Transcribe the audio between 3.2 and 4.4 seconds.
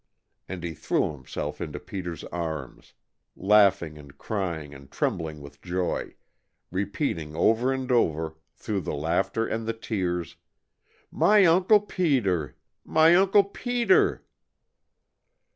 laughing and